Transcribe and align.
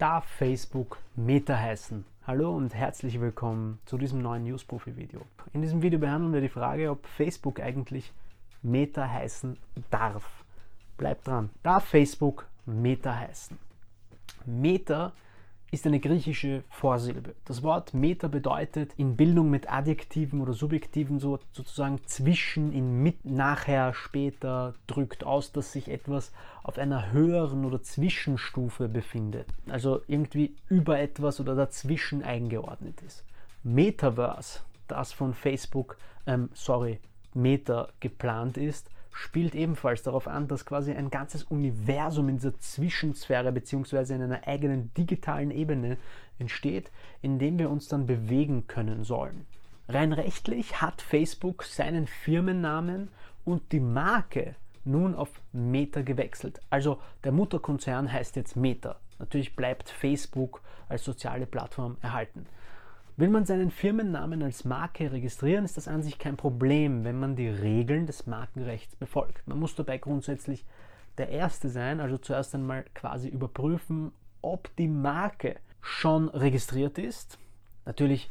Darf 0.00 0.24
Facebook 0.24 0.96
Meta 1.14 1.58
heißen? 1.58 2.06
Hallo 2.26 2.56
und 2.56 2.74
herzlich 2.74 3.20
willkommen 3.20 3.80
zu 3.84 3.98
diesem 3.98 4.22
neuen 4.22 4.44
News-Profi-Video. 4.44 5.20
In 5.52 5.60
diesem 5.60 5.82
Video 5.82 5.98
behandeln 5.98 6.32
wir 6.32 6.40
die 6.40 6.48
Frage, 6.48 6.90
ob 6.90 7.06
Facebook 7.06 7.60
eigentlich 7.60 8.10
Meta 8.62 9.06
heißen 9.06 9.58
darf. 9.90 10.24
Bleibt 10.96 11.26
dran. 11.26 11.50
Darf 11.62 11.84
Facebook 11.84 12.46
Meta 12.64 13.14
heißen? 13.14 13.58
Meta 14.46 15.12
ist 15.70 15.86
eine 15.86 16.00
griechische 16.00 16.64
Vorsilbe. 16.68 17.34
Das 17.44 17.62
Wort 17.62 17.94
Meta 17.94 18.26
bedeutet 18.28 18.92
in 18.96 19.16
Bildung 19.16 19.50
mit 19.50 19.70
Adjektiven 19.70 20.40
oder 20.40 20.52
Subjektiven 20.52 21.20
so, 21.20 21.38
sozusagen 21.52 22.00
zwischen, 22.06 22.72
in 22.72 23.02
mit, 23.02 23.24
nachher, 23.24 23.94
später, 23.94 24.74
drückt 24.86 25.24
aus, 25.24 25.52
dass 25.52 25.72
sich 25.72 25.88
etwas 25.88 26.32
auf 26.64 26.76
einer 26.78 27.12
höheren 27.12 27.64
oder 27.64 27.82
Zwischenstufe 27.82 28.88
befindet. 28.88 29.46
Also 29.68 30.02
irgendwie 30.08 30.56
über 30.68 30.98
etwas 30.98 31.38
oder 31.40 31.54
dazwischen 31.54 32.22
eingeordnet 32.22 33.00
ist. 33.02 33.24
Metaverse, 33.62 34.60
das 34.88 35.12
von 35.12 35.34
Facebook, 35.34 35.96
ähm, 36.26 36.48
sorry, 36.52 36.98
Meta 37.32 37.88
geplant 38.00 38.56
ist, 38.56 38.90
spielt 39.12 39.54
ebenfalls 39.54 40.02
darauf 40.02 40.28
an, 40.28 40.48
dass 40.48 40.64
quasi 40.64 40.92
ein 40.92 41.10
ganzes 41.10 41.44
Universum 41.44 42.28
in 42.28 42.36
dieser 42.36 42.58
Zwischensphäre 42.58 43.52
bzw. 43.52 44.14
in 44.14 44.22
einer 44.22 44.46
eigenen 44.46 44.92
digitalen 44.94 45.50
Ebene 45.50 45.98
entsteht, 46.38 46.90
in 47.22 47.38
dem 47.38 47.58
wir 47.58 47.70
uns 47.70 47.88
dann 47.88 48.06
bewegen 48.06 48.66
können 48.66 49.04
sollen. 49.04 49.46
Rein 49.88 50.12
rechtlich 50.12 50.80
hat 50.80 51.02
Facebook 51.02 51.64
seinen 51.64 52.06
Firmennamen 52.06 53.08
und 53.44 53.72
die 53.72 53.80
Marke 53.80 54.54
nun 54.84 55.14
auf 55.14 55.28
Meta 55.52 56.02
gewechselt. 56.02 56.60
Also 56.70 56.98
der 57.24 57.32
Mutterkonzern 57.32 58.12
heißt 58.12 58.36
jetzt 58.36 58.56
Meta. 58.56 58.96
Natürlich 59.18 59.54
bleibt 59.56 59.90
Facebook 59.90 60.62
als 60.88 61.04
soziale 61.04 61.46
Plattform 61.46 61.96
erhalten. 62.00 62.46
Will 63.20 63.28
man 63.28 63.44
seinen 63.44 63.70
Firmennamen 63.70 64.42
als 64.42 64.64
Marke 64.64 65.12
registrieren, 65.12 65.66
ist 65.66 65.76
das 65.76 65.88
an 65.88 66.02
sich 66.02 66.18
kein 66.18 66.38
Problem, 66.38 67.04
wenn 67.04 67.20
man 67.20 67.36
die 67.36 67.50
Regeln 67.50 68.06
des 68.06 68.26
Markenrechts 68.26 68.96
befolgt. 68.96 69.46
Man 69.46 69.58
muss 69.58 69.74
dabei 69.74 69.98
grundsätzlich 69.98 70.64
der 71.18 71.28
Erste 71.28 71.68
sein, 71.68 72.00
also 72.00 72.16
zuerst 72.16 72.54
einmal 72.54 72.86
quasi 72.94 73.28
überprüfen, 73.28 74.12
ob 74.40 74.74
die 74.76 74.88
Marke 74.88 75.56
schon 75.82 76.30
registriert 76.30 76.96
ist. 76.96 77.36
Natürlich 77.84 78.30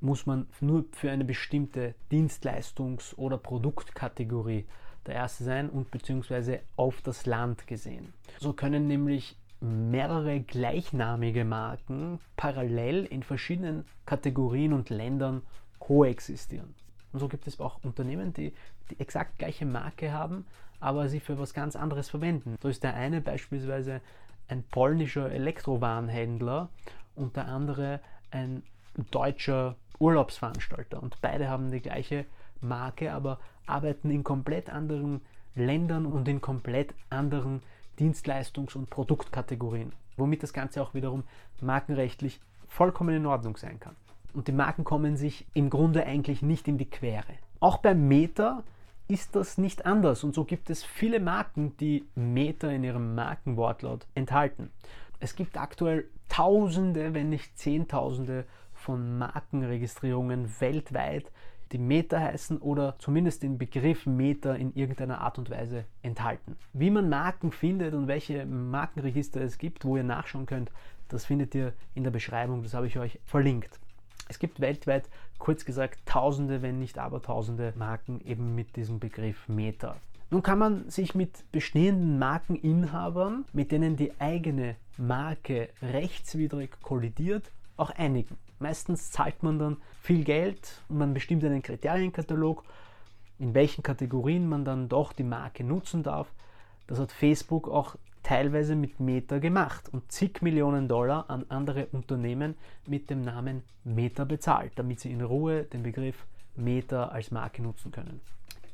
muss 0.00 0.26
man 0.26 0.48
nur 0.60 0.86
für 0.90 1.12
eine 1.12 1.24
bestimmte 1.24 1.94
Dienstleistungs- 2.10 3.14
oder 3.14 3.38
Produktkategorie 3.38 4.66
der 5.06 5.14
Erste 5.14 5.44
sein 5.44 5.70
und 5.70 5.92
beziehungsweise 5.92 6.58
auf 6.74 7.02
das 7.02 7.24
Land 7.24 7.68
gesehen. 7.68 8.12
So 8.40 8.52
können 8.52 8.88
nämlich 8.88 9.36
mehrere 9.60 10.40
gleichnamige 10.40 11.44
Marken 11.44 12.20
parallel 12.36 13.04
in 13.04 13.22
verschiedenen 13.22 13.84
Kategorien 14.06 14.72
und 14.72 14.90
Ländern 14.90 15.42
koexistieren. 15.78 16.74
Und 17.12 17.20
so 17.20 17.28
gibt 17.28 17.46
es 17.46 17.58
auch 17.58 17.82
Unternehmen, 17.82 18.32
die 18.32 18.52
die 18.90 19.00
exakt 19.00 19.38
gleiche 19.38 19.66
Marke 19.66 20.12
haben, 20.12 20.46
aber 20.80 21.08
sie 21.08 21.20
für 21.20 21.38
was 21.38 21.54
ganz 21.54 21.76
anderes 21.76 22.08
verwenden. 22.08 22.56
So 22.62 22.68
ist 22.68 22.82
der 22.82 22.94
eine 22.94 23.20
beispielsweise 23.20 24.00
ein 24.48 24.62
polnischer 24.62 25.30
Elektrowarenhändler 25.30 26.68
und 27.14 27.36
der 27.36 27.48
andere 27.48 28.00
ein 28.30 28.62
deutscher 29.10 29.76
Urlaubsveranstalter. 29.98 31.02
Und 31.02 31.20
beide 31.20 31.48
haben 31.48 31.70
die 31.70 31.80
gleiche 31.80 32.24
Marke, 32.60 33.12
aber 33.12 33.38
arbeiten 33.66 34.10
in 34.10 34.24
komplett 34.24 34.70
anderen 34.70 35.20
Ländern 35.54 36.06
und 36.06 36.28
in 36.28 36.40
komplett 36.40 36.94
anderen 37.10 37.62
Dienstleistungs- 37.98 38.76
und 38.76 38.90
Produktkategorien, 38.90 39.92
womit 40.16 40.42
das 40.42 40.52
Ganze 40.52 40.82
auch 40.82 40.94
wiederum 40.94 41.24
markenrechtlich 41.60 42.40
vollkommen 42.66 43.14
in 43.14 43.26
Ordnung 43.26 43.56
sein 43.56 43.80
kann. 43.80 43.96
Und 44.34 44.48
die 44.48 44.52
Marken 44.52 44.84
kommen 44.84 45.16
sich 45.16 45.46
im 45.54 45.70
Grunde 45.70 46.04
eigentlich 46.04 46.42
nicht 46.42 46.68
in 46.68 46.78
die 46.78 46.88
Quere. 46.88 47.34
Auch 47.60 47.78
bei 47.78 47.94
Meta 47.94 48.62
ist 49.08 49.34
das 49.34 49.58
nicht 49.58 49.86
anders 49.86 50.22
und 50.22 50.34
so 50.34 50.44
gibt 50.44 50.68
es 50.70 50.84
viele 50.84 51.18
Marken, 51.18 51.76
die 51.78 52.06
Meta 52.14 52.68
in 52.68 52.84
ihrem 52.84 53.14
Markenwortlaut 53.14 54.06
enthalten. 54.14 54.70
Es 55.18 55.34
gibt 55.34 55.56
aktuell 55.56 56.08
Tausende, 56.28 57.14
wenn 57.14 57.30
nicht 57.30 57.58
Zehntausende 57.58 58.44
von 58.74 59.18
Markenregistrierungen 59.18 60.60
weltweit, 60.60 61.32
die 61.72 61.78
Meta 61.78 62.18
heißen 62.18 62.58
oder 62.58 62.96
zumindest 62.98 63.42
den 63.42 63.58
Begriff 63.58 64.06
Meta 64.06 64.54
in 64.54 64.74
irgendeiner 64.74 65.20
Art 65.20 65.38
und 65.38 65.50
Weise 65.50 65.84
enthalten. 66.02 66.56
Wie 66.72 66.90
man 66.90 67.08
Marken 67.08 67.52
findet 67.52 67.94
und 67.94 68.06
welche 68.06 68.46
Markenregister 68.46 69.40
es 69.40 69.58
gibt, 69.58 69.84
wo 69.84 69.96
ihr 69.96 70.04
nachschauen 70.04 70.46
könnt, 70.46 70.70
das 71.08 71.24
findet 71.24 71.54
ihr 71.54 71.72
in 71.94 72.04
der 72.04 72.10
Beschreibung, 72.10 72.62
das 72.62 72.74
habe 72.74 72.86
ich 72.86 72.98
euch 72.98 73.18
verlinkt. 73.24 73.78
Es 74.28 74.38
gibt 74.38 74.60
weltweit, 74.60 75.08
kurz 75.38 75.64
gesagt, 75.64 76.00
Tausende, 76.04 76.60
wenn 76.60 76.78
nicht 76.78 76.98
Abertausende 76.98 77.72
Marken 77.76 78.20
eben 78.24 78.54
mit 78.54 78.76
diesem 78.76 78.98
Begriff 78.98 79.48
Meta. 79.48 79.96
Nun 80.30 80.42
kann 80.42 80.58
man 80.58 80.90
sich 80.90 81.14
mit 81.14 81.50
bestehenden 81.52 82.18
Markeninhabern, 82.18 83.46
mit 83.54 83.72
denen 83.72 83.96
die 83.96 84.12
eigene 84.20 84.76
Marke 84.98 85.70
rechtswidrig 85.80 86.70
kollidiert, 86.82 87.50
auch 87.78 87.90
einigen. 87.90 88.36
Meistens 88.58 89.10
zahlt 89.10 89.42
man 89.42 89.58
dann 89.58 89.76
viel 90.00 90.24
Geld 90.24 90.82
und 90.88 90.98
man 90.98 91.14
bestimmt 91.14 91.44
einen 91.44 91.62
Kriterienkatalog, 91.62 92.64
in 93.38 93.54
welchen 93.54 93.82
Kategorien 93.82 94.48
man 94.48 94.64
dann 94.64 94.88
doch 94.88 95.12
die 95.12 95.22
Marke 95.22 95.62
nutzen 95.62 96.02
darf. 96.02 96.32
Das 96.88 96.98
hat 96.98 97.12
Facebook 97.12 97.68
auch 97.68 97.96
teilweise 98.22 98.74
mit 98.74 98.98
Meta 98.98 99.38
gemacht 99.38 99.88
und 99.92 100.10
zig 100.10 100.42
Millionen 100.42 100.88
Dollar 100.88 101.30
an 101.30 101.46
andere 101.48 101.86
Unternehmen 101.92 102.56
mit 102.86 103.10
dem 103.10 103.22
Namen 103.22 103.62
Meta 103.84 104.24
bezahlt, 104.24 104.72
damit 104.76 105.00
sie 105.00 105.12
in 105.12 105.22
Ruhe 105.22 105.62
den 105.62 105.84
Begriff 105.84 106.26
Meta 106.56 107.08
als 107.08 107.30
Marke 107.30 107.62
nutzen 107.62 107.92
können. 107.92 108.20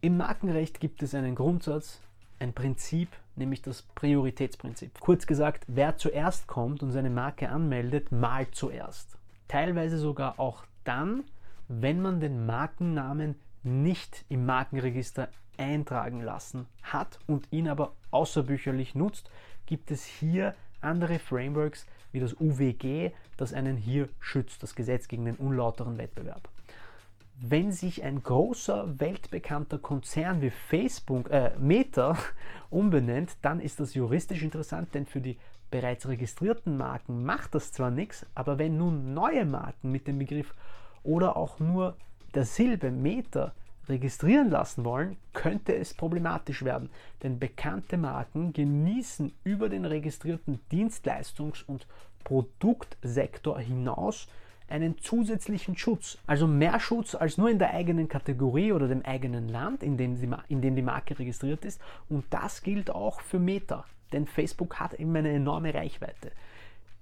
Im 0.00 0.16
Markenrecht 0.16 0.78
gibt 0.78 1.02
es 1.02 1.14
einen 1.14 1.34
Grundsatz, 1.34 2.00
ein 2.38 2.52
Prinzip, 2.52 3.08
nämlich 3.34 3.62
das 3.62 3.82
Prioritätsprinzip. 3.82 5.00
Kurz 5.00 5.26
gesagt, 5.26 5.64
wer 5.66 5.96
zuerst 5.96 6.46
kommt 6.46 6.82
und 6.82 6.92
seine 6.92 7.10
Marke 7.10 7.48
anmeldet, 7.48 8.12
malt 8.12 8.54
zuerst 8.54 9.18
teilweise 9.48 9.98
sogar 9.98 10.38
auch 10.38 10.64
dann, 10.84 11.24
wenn 11.68 12.00
man 12.00 12.20
den 12.20 12.46
Markennamen 12.46 13.36
nicht 13.62 14.24
im 14.28 14.46
Markenregister 14.46 15.28
eintragen 15.56 16.20
lassen 16.20 16.66
hat 16.82 17.18
und 17.26 17.46
ihn 17.50 17.68
aber 17.68 17.92
außerbücherlich 18.10 18.94
nutzt, 18.94 19.30
gibt 19.66 19.90
es 19.90 20.04
hier 20.04 20.54
andere 20.80 21.18
Frameworks 21.18 21.86
wie 22.10 22.20
das 22.20 22.34
UWG, 22.38 23.10
das 23.36 23.54
einen 23.54 23.76
hier 23.76 24.08
schützt, 24.20 24.62
das 24.62 24.74
Gesetz 24.74 25.08
gegen 25.08 25.24
den 25.24 25.36
unlauteren 25.36 25.98
Wettbewerb. 25.98 26.48
Wenn 27.40 27.72
sich 27.72 28.02
ein 28.04 28.22
großer 28.22 29.00
weltbekannter 29.00 29.78
Konzern 29.78 30.42
wie 30.42 30.50
Facebook, 30.50 31.30
äh, 31.30 31.52
Meta 31.58 32.16
umbenennt, 32.70 33.36
dann 33.42 33.60
ist 33.60 33.80
das 33.80 33.94
juristisch 33.94 34.42
interessant, 34.42 34.94
denn 34.94 35.06
für 35.06 35.20
die 35.20 35.38
bereits 35.72 36.06
registrierten 36.06 36.76
Marken 36.76 37.24
macht 37.24 37.56
das 37.56 37.72
zwar 37.72 37.90
nichts, 37.90 38.24
aber 38.36 38.58
wenn 38.58 38.76
nun 38.76 39.14
neue 39.14 39.44
Marken 39.44 39.90
mit 39.90 40.06
dem 40.06 40.18
Begriff 40.18 40.54
oder 41.02 41.36
auch 41.36 41.58
nur 41.58 41.96
der 42.34 42.44
Silbe 42.44 42.92
Meter 42.92 43.54
registrieren 43.88 44.50
lassen 44.50 44.84
wollen, 44.84 45.16
könnte 45.32 45.74
es 45.74 45.94
problematisch 45.94 46.62
werden, 46.62 46.90
denn 47.22 47.40
bekannte 47.40 47.96
Marken 47.96 48.52
genießen 48.52 49.32
über 49.42 49.68
den 49.68 49.84
registrierten 49.84 50.60
Dienstleistungs- 50.70 51.64
und 51.66 51.88
Produktsektor 52.22 53.58
hinaus 53.58 54.28
einen 54.68 54.98
zusätzlichen 54.98 55.76
Schutz, 55.76 56.18
also 56.26 56.46
mehr 56.46 56.78
Schutz 56.80 57.14
als 57.14 57.38
nur 57.38 57.50
in 57.50 57.58
der 57.58 57.74
eigenen 57.74 58.08
Kategorie 58.08 58.72
oder 58.72 58.88
dem 58.88 59.04
eigenen 59.04 59.48
Land, 59.48 59.82
in 59.82 59.96
dem 59.96 60.20
die, 60.20 60.30
in 60.48 60.60
dem 60.60 60.76
die 60.76 60.82
Marke 60.82 61.18
registriert 61.18 61.64
ist. 61.64 61.80
Und 62.08 62.24
das 62.30 62.62
gilt 62.62 62.90
auch 62.90 63.20
für 63.22 63.38
Meta 63.38 63.84
denn 64.12 64.26
Facebook 64.26 64.76
hat 64.80 64.94
eben 64.94 65.14
eine 65.16 65.30
enorme 65.30 65.74
Reichweite. 65.74 66.32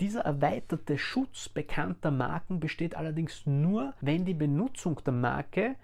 Dieser 0.00 0.22
erweiterte 0.22 0.98
Schutz 0.98 1.48
bekannter 1.48 2.10
Marken 2.10 2.58
besteht 2.58 2.96
allerdings 2.96 3.46
nur, 3.46 3.94
wenn 4.00 4.24
die 4.24 4.34
Benutzung 4.34 5.00
der 5.04 5.12
Marke 5.12 5.76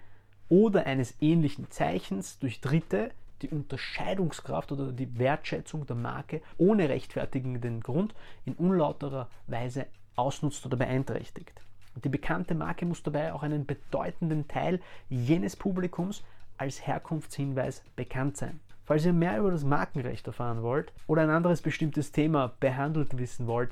oder 0.49 0.85
eines 0.85 1.15
ähnlichen 1.21 1.71
Zeichens 1.71 2.37
durch 2.39 2.59
Dritte 2.59 3.11
die 3.41 3.49
Unterscheidungskraft 3.49 4.71
oder 4.71 4.91
die 4.91 5.17
Wertschätzung 5.17 5.85
der 5.85 5.95
Marke 5.95 6.41
ohne 6.57 6.89
rechtfertigenden 6.89 7.79
Grund 7.79 8.13
in 8.45 8.53
unlauterer 8.55 9.29
Weise 9.47 9.87
ausnutzt 10.15 10.65
oder 10.65 10.77
beeinträchtigt. 10.77 11.61
Die 12.03 12.09
bekannte 12.09 12.55
Marke 12.55 12.85
muss 12.85 13.03
dabei 13.03 13.33
auch 13.33 13.43
einen 13.43 13.65
bedeutenden 13.65 14.47
Teil 14.47 14.79
jenes 15.09 15.55
Publikums 15.55 16.23
als 16.57 16.85
Herkunftshinweis 16.85 17.83
bekannt 17.95 18.37
sein. 18.37 18.59
Falls 18.83 19.05
ihr 19.05 19.13
mehr 19.13 19.37
über 19.39 19.51
das 19.51 19.63
Markenrecht 19.63 20.27
erfahren 20.27 20.63
wollt 20.63 20.91
oder 21.07 21.21
ein 21.21 21.29
anderes 21.29 21.61
bestimmtes 21.61 22.11
Thema 22.11 22.53
behandelt 22.59 23.17
wissen 23.17 23.47
wollt, 23.47 23.71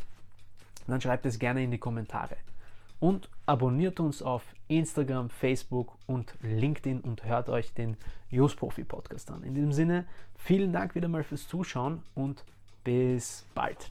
dann 0.87 1.01
schreibt 1.01 1.25
es 1.25 1.39
gerne 1.39 1.63
in 1.63 1.71
die 1.71 1.77
Kommentare. 1.77 2.37
Und 2.99 3.29
abonniert 3.45 3.99
uns 3.99 4.21
auf 4.21 4.43
Instagram, 4.67 5.29
Facebook 5.29 5.97
und 6.05 6.33
LinkedIn 6.41 6.99
und 7.01 7.23
hört 7.23 7.49
euch 7.49 7.73
den 7.73 7.95
Use 8.31 8.55
Profi 8.55 8.83
Podcast 8.83 9.31
an. 9.31 9.43
In 9.43 9.55
diesem 9.55 9.71
Sinne, 9.71 10.05
vielen 10.35 10.73
Dank 10.73 10.95
wieder 10.95 11.07
mal 11.07 11.23
fürs 11.23 11.47
Zuschauen 11.47 12.03
und 12.13 12.43
bis 12.83 13.45
bald. 13.55 13.89